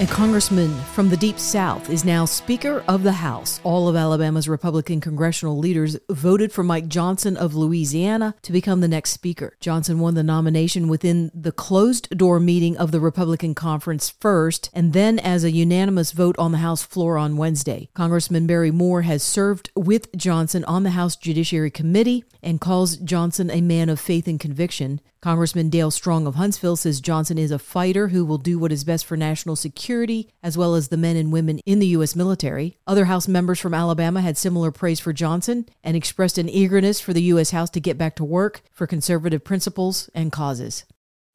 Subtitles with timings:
[0.00, 3.60] A congressman from the Deep South is now Speaker of the House.
[3.64, 8.88] All of Alabama's Republican congressional leaders voted for Mike Johnson of Louisiana to become the
[8.88, 9.58] next Speaker.
[9.60, 14.94] Johnson won the nomination within the closed door meeting of the Republican conference first, and
[14.94, 17.90] then as a unanimous vote on the House floor on Wednesday.
[17.92, 23.50] Congressman Barry Moore has served with Johnson on the House Judiciary Committee and calls Johnson
[23.50, 25.02] a man of faith and conviction.
[25.22, 28.84] Congressman Dale Strong of Huntsville says Johnson is a fighter who will do what is
[28.84, 32.16] best for national security as well as the men and women in the U.S.
[32.16, 32.78] military.
[32.86, 37.12] Other House members from Alabama had similar praise for Johnson and expressed an eagerness for
[37.12, 37.50] the U.S.
[37.50, 40.84] House to get back to work for conservative principles and causes.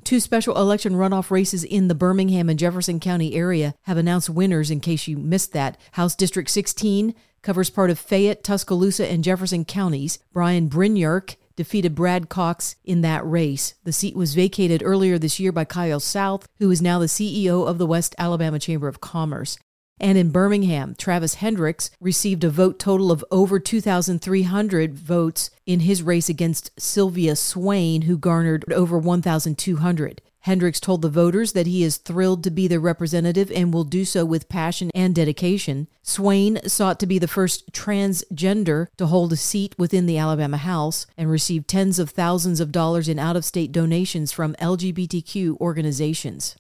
[0.04, 4.72] Two special election runoff races in the Birmingham and Jefferson County area have announced winners
[4.72, 5.80] in case you missed that.
[5.92, 10.18] House District 16 covers part of Fayette, Tuscaloosa, and Jefferson counties.
[10.34, 13.76] Brian Brinyark defeated Brad Cox in that race.
[13.84, 17.68] The seat was vacated earlier this year by Kyle South, who is now the CEO
[17.68, 19.58] of the West Alabama Chamber of Commerce.
[20.00, 26.04] And in Birmingham, Travis Hendrix received a vote total of over 2,300 votes in his
[26.04, 30.22] race against Sylvia Swayne, who garnered over 1,200.
[30.46, 34.06] Hendrix told the voters that he is thrilled to be their representative and will do
[34.06, 35.88] so with passion and dedication.
[36.04, 41.08] Swayne sought to be the first transgender to hold a seat within the Alabama House
[41.18, 46.56] and received tens of thousands of dollars in out of state donations from LGBTQ organizations.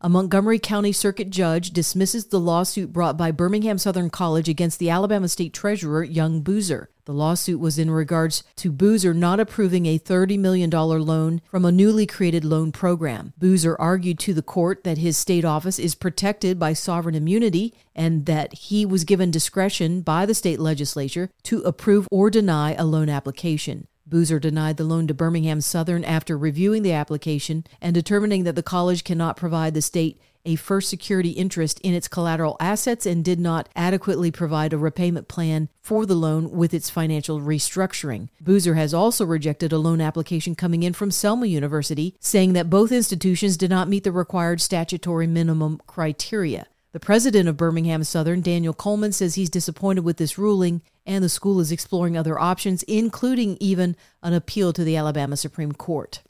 [0.00, 4.90] A Montgomery County Circuit judge dismisses the lawsuit brought by Birmingham Southern College against the
[4.90, 6.88] Alabama State Treasurer, Young Boozer.
[7.06, 11.72] The lawsuit was in regards to Boozer not approving a $30 million loan from a
[11.72, 13.32] newly created loan program.
[13.38, 18.26] Boozer argued to the court that his state office is protected by sovereign immunity and
[18.26, 23.08] that he was given discretion by the state legislature to approve or deny a loan
[23.08, 23.88] application.
[24.08, 28.62] Boozer denied the loan to Birmingham Southern after reviewing the application and determining that the
[28.62, 33.38] college cannot provide the state a first security interest in its collateral assets and did
[33.38, 38.28] not adequately provide a repayment plan for the loan with its financial restructuring.
[38.40, 42.90] Boozer has also rejected a loan application coming in from Selma University, saying that both
[42.90, 46.66] institutions did not meet the required statutory minimum criteria.
[46.92, 51.28] The president of Birmingham Southern, Daniel Coleman, says he's disappointed with this ruling and the
[51.28, 56.22] school is exploring other options, including even an appeal to the Alabama Supreme Court.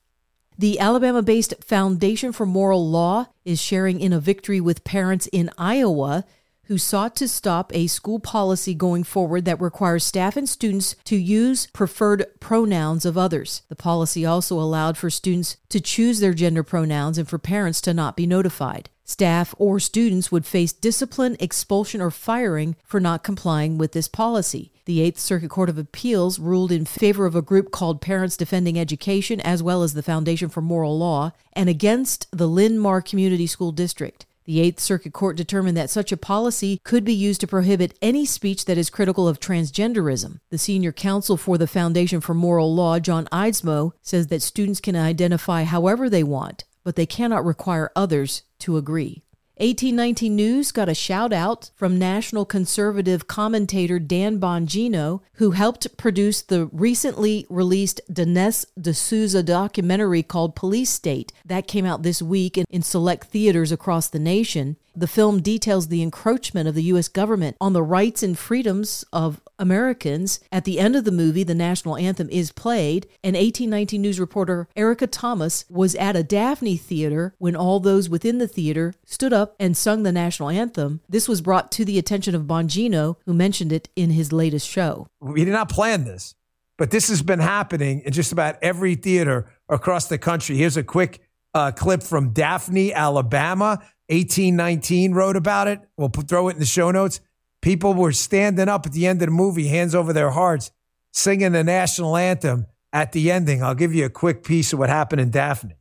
[0.56, 5.50] The Alabama based Foundation for Moral Law is sharing in a victory with parents in
[5.56, 6.24] Iowa
[6.64, 11.16] who sought to stop a school policy going forward that requires staff and students to
[11.16, 13.62] use preferred pronouns of others.
[13.68, 17.94] The policy also allowed for students to choose their gender pronouns and for parents to
[17.94, 18.90] not be notified.
[19.08, 24.70] Staff or students would face discipline, expulsion, or firing for not complying with this policy.
[24.84, 28.78] The Eighth Circuit Court of Appeals ruled in favor of a group called Parents Defending
[28.78, 33.72] Education, as well as the Foundation for Moral Law, and against the Linn-Mar Community School
[33.72, 34.26] District.
[34.44, 38.24] The Eighth Circuit Court determined that such a policy could be used to prohibit any
[38.24, 40.40] speech that is critical of transgenderism.
[40.48, 44.96] The senior counsel for the Foundation for Moral Law, John Eidsmoe, says that students can
[44.96, 49.22] identify however they want, but they cannot require others to agree.
[49.56, 56.40] 1819 News got a shout out from national conservative commentator Dan Bongino, who helped produce
[56.40, 61.30] the recently released Dinesh D'Souza documentary called Police State.
[61.44, 64.78] That came out this week in, in select theaters across the nation.
[64.98, 67.06] The film details the encroachment of the U.S.
[67.06, 70.40] government on the rights and freedoms of Americans.
[70.50, 74.66] At the end of the movie, the national anthem is played, and 1819 News reporter
[74.74, 79.54] Erica Thomas was at a Daphne theater when all those within the theater stood up
[79.60, 81.00] and sung the national anthem.
[81.08, 85.06] This was brought to the attention of Bongino, who mentioned it in his latest show.
[85.20, 86.34] We did not plan this,
[86.76, 90.56] but this has been happening in just about every theater across the country.
[90.56, 91.20] Here's a quick
[91.54, 93.80] uh, clip from Daphne, Alabama.
[94.08, 95.80] 1819 wrote about it.
[95.96, 97.20] We'll put, throw it in the show notes.
[97.60, 100.70] People were standing up at the end of the movie, hands over their hearts,
[101.12, 103.62] singing the national anthem at the ending.
[103.62, 105.74] I'll give you a quick piece of what happened in Daphne.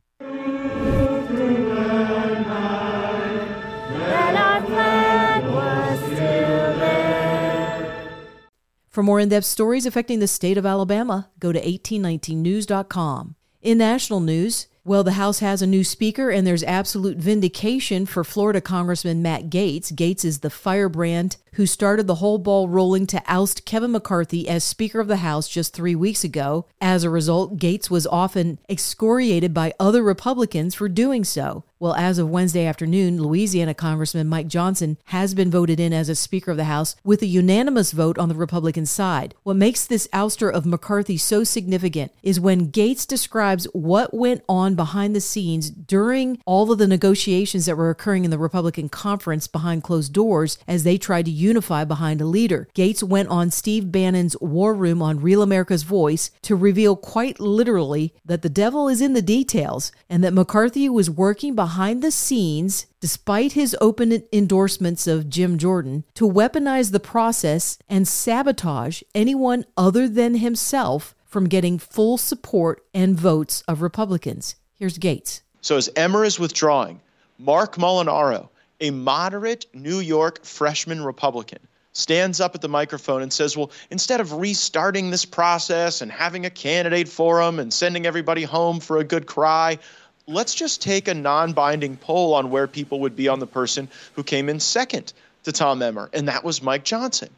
[8.88, 13.36] For more in depth stories affecting the state of Alabama, go to 1819news.com.
[13.62, 18.24] In national news, well, the House has a new speaker, and there's absolute vindication for
[18.24, 19.92] Florida Congressman Matt Gaetz.
[19.92, 24.64] Gaetz is the firebrand who started the whole ball rolling to oust Kevin McCarthy as
[24.64, 26.64] Speaker of the House just three weeks ago.
[26.80, 31.64] As a result, Gaetz was often excoriated by other Republicans for doing so.
[31.80, 36.16] Well, as of Wednesday afternoon, Louisiana Congressman Mike Johnson has been voted in as a
[36.16, 39.36] Speaker of the House with a unanimous vote on the Republican side.
[39.44, 44.74] What makes this ouster of McCarthy so significant is when Gaetz describes what went on
[44.74, 49.46] behind the scenes during all of the negotiations that were occurring in the Republican conference
[49.46, 52.66] behind closed doors as they tried to unify behind a leader.
[52.74, 58.12] Gaetz went on Steve Bannon's War Room on Real America's Voice to reveal quite literally
[58.24, 61.67] that the devil is in the details and that McCarthy was working behind
[62.02, 69.02] the scenes, despite his open endorsements of Jim Jordan, to weaponize the process and sabotage
[69.14, 74.56] anyone other than himself from getting full support and votes of Republicans.
[74.74, 75.42] Here's Gaetz.
[75.60, 77.00] So as Emmer is withdrawing,
[77.38, 78.48] Mark Molinaro,
[78.80, 81.58] a moderate New York freshman Republican,
[81.92, 86.46] stands up at the microphone and says, Well, instead of restarting this process and having
[86.46, 89.78] a candidate forum and sending everybody home for a good cry,
[90.28, 93.88] let's just take a non binding poll on where people would be on the person
[94.14, 95.12] who came in second
[95.44, 96.10] to Tom Emmer.
[96.12, 97.30] And that was Mike Johnson.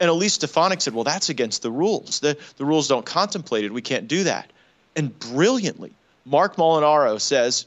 [0.00, 2.20] And Elise Stefanik said, Well, that's against the rules.
[2.20, 3.72] The, the rules don't contemplate it.
[3.72, 4.50] We can't do that.
[4.96, 5.92] And brilliantly,
[6.26, 7.66] Mark Molinaro says,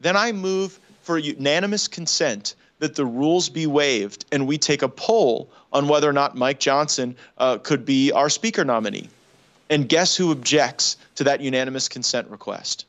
[0.00, 4.88] Then I move for unanimous consent that the rules be waived and we take a
[4.88, 9.08] poll on whether or not Mike Johnson uh, could be our speaker nominee.
[9.68, 12.86] And guess who objects to that unanimous consent request?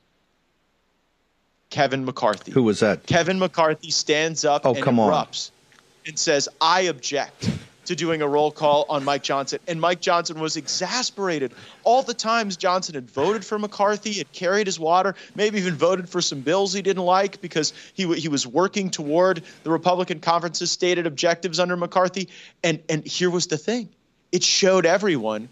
[1.71, 2.51] Kevin McCarthy.
[2.51, 3.07] Who was that?
[3.07, 6.09] Kevin McCarthy stands up oh, and come erupts on.
[6.09, 7.49] and says, I object
[7.85, 9.59] to doing a roll call on Mike Johnson.
[9.67, 11.53] And Mike Johnson was exasperated.
[11.83, 16.07] All the times Johnson had voted for McCarthy, had carried his water, maybe even voted
[16.07, 20.69] for some bills he didn't like because he, he was working toward the Republican conference's
[20.69, 22.29] stated objectives under McCarthy.
[22.63, 23.89] And, and here was the thing
[24.31, 25.49] it showed everyone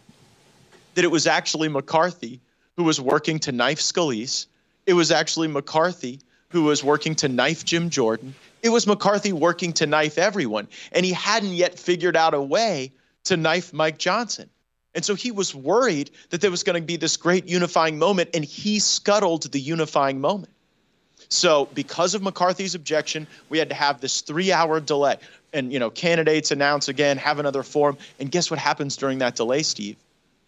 [0.96, 2.40] that it was actually McCarthy
[2.76, 4.46] who was working to knife Scalise.
[4.90, 6.20] It was actually McCarthy
[6.50, 8.34] who was working to knife Jim Jordan.
[8.64, 10.68] It was McCarthy working to knife everyone.
[10.92, 12.92] And he hadn't yet figured out a way
[13.26, 14.50] to knife Mike Johnson.
[14.96, 18.32] And so he was worried that there was going to be this great unifying moment,
[18.34, 20.52] and he scuttled the unifying moment.
[21.30, 25.18] So, because of McCarthy's objection, we had to have this three hour delay.
[25.54, 28.00] And, you know, candidates announce again, have another forum.
[28.20, 29.98] And guess what happens during that delay, Steve?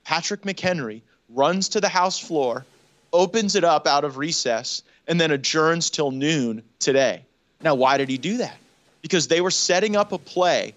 [0.03, 2.65] Patrick McHenry runs to the House floor,
[3.13, 7.23] opens it up out of recess, and then adjourns till noon today.
[7.61, 8.57] Now, why did he do that?
[9.01, 10.73] Because they were setting up a play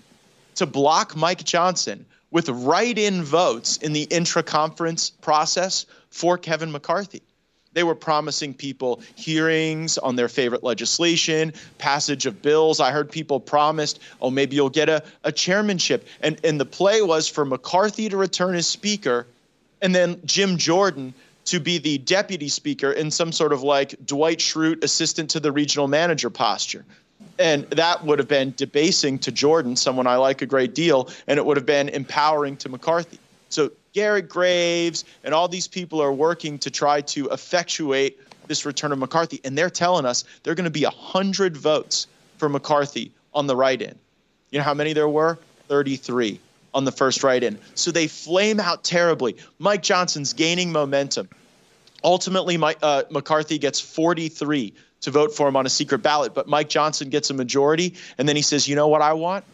[0.56, 6.72] to block Mike Johnson with write in votes in the intra conference process for Kevin
[6.72, 7.22] McCarthy.
[7.74, 12.78] They were promising people hearings on their favorite legislation, passage of bills.
[12.80, 16.06] I heard people promised, oh, maybe you'll get a, a chairmanship.
[16.20, 19.26] And, and the play was for McCarthy to return as speaker
[19.84, 21.12] and then Jim Jordan
[21.46, 25.52] to be the deputy speaker in some sort of like Dwight Schrute assistant to the
[25.52, 26.84] regional manager posture.
[27.38, 31.38] And that would have been debasing to Jordan, someone I like a great deal, and
[31.38, 33.18] it would have been empowering to McCarthy.
[33.48, 38.92] So Garrett Graves and all these people are working to try to effectuate this return
[38.92, 39.40] of McCarthy.
[39.44, 42.06] And they're telling us there are going to be 100 votes
[42.38, 43.94] for McCarthy on the write in.
[44.50, 45.38] You know how many there were?
[45.68, 46.40] 33
[46.74, 47.58] on the first write in.
[47.74, 49.36] So they flame out terribly.
[49.58, 51.28] Mike Johnson's gaining momentum.
[52.02, 56.48] Ultimately, Mike, uh, McCarthy gets 43 to vote for him on a secret ballot, but
[56.48, 57.94] Mike Johnson gets a majority.
[58.18, 59.44] And then he says, you know what I want?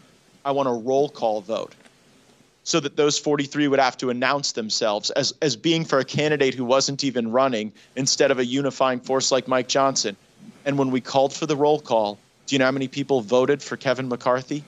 [0.45, 1.75] I want a roll call vote
[2.65, 6.55] so that those 43 would have to announce themselves as, as being for a candidate
[6.55, 10.17] who wasn't even running instead of a unifying force like Mike Johnson.
[10.65, 13.63] And when we called for the roll call, do you know how many people voted
[13.63, 14.65] for Kevin McCarthy?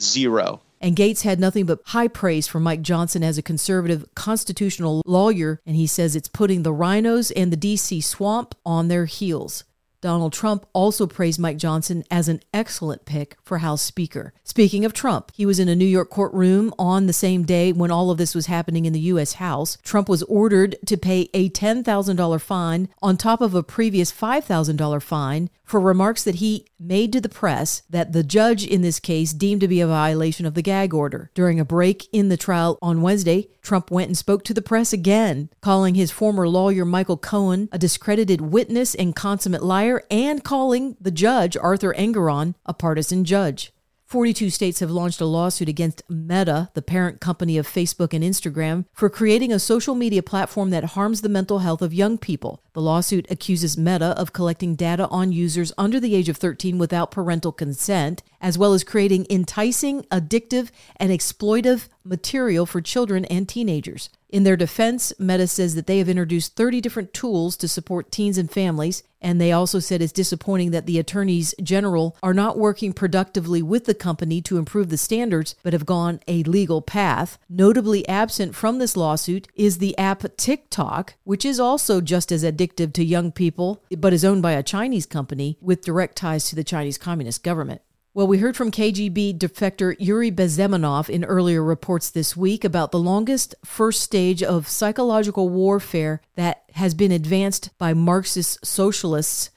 [0.00, 0.60] Zero.
[0.80, 5.60] And Gaetz had nothing but high praise for Mike Johnson as a conservative constitutional lawyer,
[5.66, 8.00] and he says it's putting the RINOs and the D.C.
[8.00, 9.64] swamp on their heels.
[10.00, 14.32] Donald Trump also praised Mike Johnson as an excellent pick for House Speaker.
[14.44, 17.90] Speaking of Trump, he was in a New York courtroom on the same day when
[17.90, 19.34] all of this was happening in the U.S.
[19.34, 19.76] House.
[19.82, 25.50] Trump was ordered to pay a $10,000 fine on top of a previous $5,000 fine
[25.64, 29.60] for remarks that he made to the press that the judge in this case deemed
[29.60, 31.30] to be a violation of the gag order.
[31.34, 34.94] During a break in the trial on Wednesday, Trump went and spoke to the press
[34.94, 40.96] again, calling his former lawyer Michael Cohen a discredited witness and consummate liar, and calling
[40.98, 43.70] the judge, Arthur Engoron, a partisan judge.
[44.06, 48.86] 42 states have launched a lawsuit against Meta, the parent company of Facebook and Instagram,
[48.94, 52.62] for creating a social media platform that harms the mental health of young people.
[52.72, 57.10] The lawsuit accuses Meta of collecting data on users under the age of 13 without
[57.10, 64.10] parental consent, as well as creating enticing, addictive, and exploitive material for children and teenagers.
[64.30, 68.36] In their defense, Meta says that they have introduced 30 different tools to support teens
[68.36, 72.92] and families, and they also said it's disappointing that the attorneys general are not working
[72.92, 77.38] productively with the company to improve the standards, but have gone a legal path.
[77.48, 82.92] Notably absent from this lawsuit is the app TikTok, which is also just as addictive
[82.94, 86.64] to young people, but is owned by a Chinese company with direct ties to the
[86.64, 87.80] Chinese Communist government.
[88.14, 92.98] Well, we heard from KGB defector Yuri Bezmenov in earlier reports this week about the
[92.98, 99.50] longest first stage of psychological warfare that has been advanced by Marxist socialists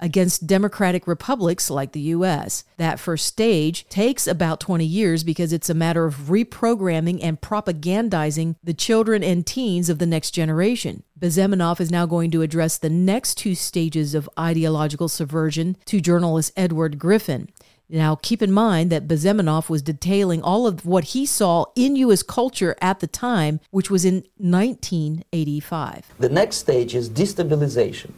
[0.00, 2.64] against democratic republics like the US.
[2.78, 8.56] That first stage takes about 20 years because it's a matter of reprogramming and propagandizing
[8.62, 11.02] the children and teens of the next generation.
[11.18, 16.52] Bezmenov is now going to address the next two stages of ideological subversion to journalist
[16.56, 17.48] Edward Griffin.
[17.90, 22.22] Now, keep in mind that Bezmenov was detailing all of what he saw in U.S.
[22.22, 26.12] culture at the time, which was in 1985.
[26.18, 28.12] The next stage is destabilization,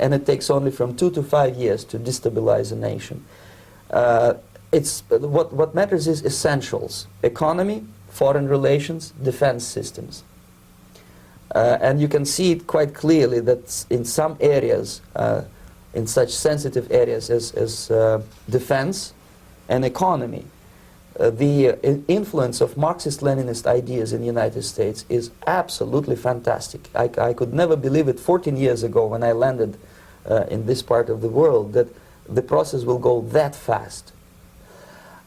[0.00, 3.24] and it takes only from two to five years to destabilize a nation.
[3.88, 4.34] Uh,
[4.72, 10.24] it's, what, what matters is essentials economy, foreign relations, defense systems.
[11.54, 15.42] Uh, and you can see it quite clearly that in some areas, uh,
[15.94, 18.20] in such sensitive areas as, as uh,
[18.50, 19.14] defense
[19.68, 20.44] and economy.
[21.18, 26.88] Uh, the uh, influence of Marxist-Leninist ideas in the United States is absolutely fantastic.
[26.94, 29.78] I, I, could never believe it 14 years ago when I landed
[30.28, 31.86] uh, in this part of the world that
[32.28, 34.12] the process will go that fast.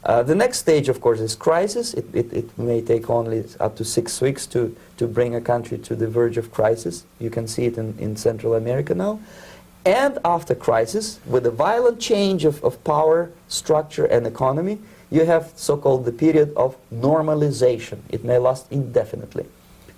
[0.04, 1.94] Uh, the next stage, of course, is crisis.
[1.94, 5.78] It, it, it, may take only up to six weeks to, to bring a country
[5.78, 7.04] to the verge of crisis.
[7.18, 9.20] You can see it in, in Central America now
[9.84, 14.78] and after crisis, with a violent change of, of power, structure, and economy,
[15.10, 18.00] you have so-called the period of normalization.
[18.10, 19.46] It may last indefinitely.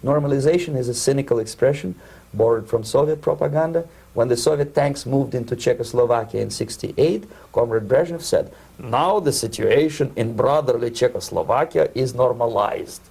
[0.04, 1.94] Normalization is a cynical expression
[2.32, 3.86] borrowed from Soviet propaganda.
[4.14, 10.12] When the Soviet tanks moved into Czechoslovakia in 68, Comrade Brezhnev said, now the situation
[10.16, 13.02] in brotherly Czechoslovakia is normalized.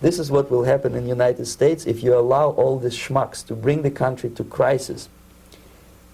[0.00, 3.46] This is what will happen in the United States if you allow all these schmucks
[3.46, 5.08] to bring the country to crisis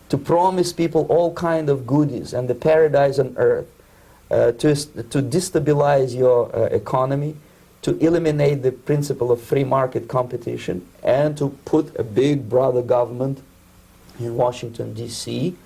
[0.08, 3.66] to promise people all kind of goodies and the paradise on earth,
[4.30, 7.36] uh, to, to destabilize your uh, economy,
[7.82, 13.42] to eliminate the principle of free market competition, and to put a big brother government
[14.18, 15.56] in Washington, D.C.,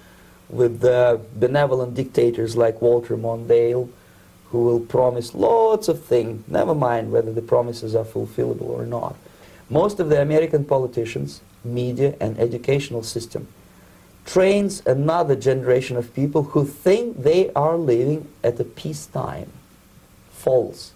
[0.49, 3.89] with uh, benevolent dictators like Walter Mondale,
[4.51, 9.17] who will promise lots of things, never mind whether the promises are fulfillable or not.
[9.71, 13.49] Most of the American politicians, media, and educational system
[14.25, 19.51] trains another generation of people who think they are living at a peacetime.
[20.33, 20.93] False.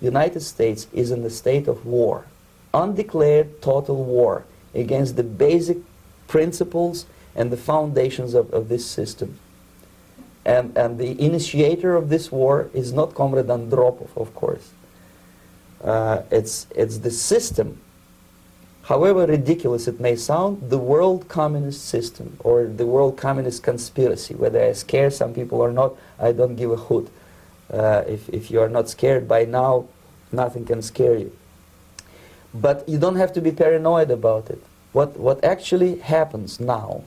[0.00, 2.26] The United States is in a state of war,
[2.72, 5.78] undeclared total war against the basic
[6.26, 9.38] principles and the foundations of, of this system.
[10.44, 14.72] And, and the initiator of this war is not Comrade Andropov, of course.
[15.82, 17.80] Uh, it's, it's the system
[18.84, 24.62] however ridiculous it may sound, the world communist system or the world communist conspiracy, whether
[24.62, 27.08] I scare some people or not, I don't give a hoot.
[27.72, 29.86] Uh, if, if you are not scared by now,
[30.30, 31.36] nothing can scare you.
[32.52, 34.62] But you don't have to be paranoid about it.
[34.92, 37.04] What, what actually happens now,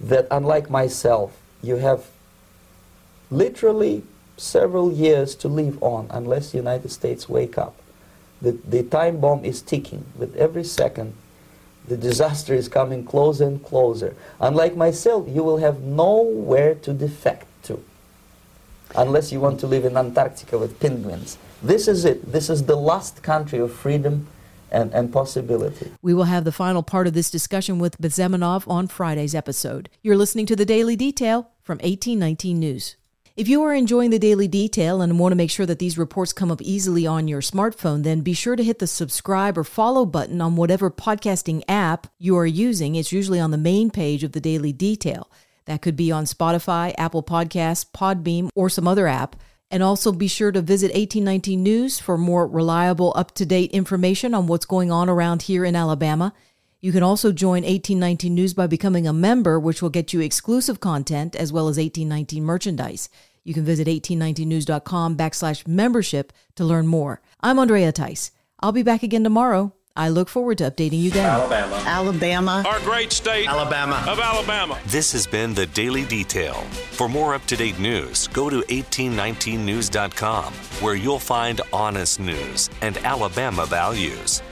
[0.00, 2.04] that unlike myself, you have
[3.30, 4.04] literally
[4.36, 7.74] several years to live on unless the United States wake up.
[8.42, 10.04] The, the time bomb is ticking.
[10.16, 11.14] With every second,
[11.86, 14.14] the disaster is coming closer and closer.
[14.40, 17.82] Unlike myself, you will have nowhere to defect to,
[18.96, 21.36] unless you want to live in Antarctica with penguins.
[21.62, 22.32] This is it.
[22.32, 24.28] This is the last country of freedom
[24.70, 25.90] and, and possibility.
[26.00, 29.90] We will have the final part of this discussion with Bezmenov on Friday's episode.
[30.02, 32.96] You're listening to the Daily Detail from 1819 News.
[33.36, 36.32] If you are enjoying the daily detail and want to make sure that these reports
[36.32, 40.04] come up easily on your smartphone, then be sure to hit the subscribe or follow
[40.04, 42.96] button on whatever podcasting app you are using.
[42.96, 45.30] It's usually on the main page of the daily detail.
[45.66, 49.36] That could be on Spotify, Apple Podcasts, Podbean, or some other app.
[49.70, 54.34] And also be sure to visit 1819 News for more reliable, up to date information
[54.34, 56.32] on what's going on around here in Alabama.
[56.82, 60.80] You can also join 1819 News by becoming a member, which will get you exclusive
[60.80, 63.10] content as well as 1819 merchandise.
[63.44, 67.20] You can visit 1819news.com backslash membership to learn more.
[67.42, 68.30] I'm Andrea Tice.
[68.60, 69.74] I'll be back again tomorrow.
[69.94, 71.26] I look forward to updating you then.
[71.26, 71.82] Alabama.
[71.84, 72.64] Alabama.
[72.66, 73.48] Our great state.
[73.48, 74.02] Alabama.
[74.08, 74.78] Of Alabama.
[74.86, 76.54] This has been the Daily Detail.
[76.92, 82.96] For more up to date news, go to 1819news.com, where you'll find honest news and
[82.98, 84.42] Alabama values.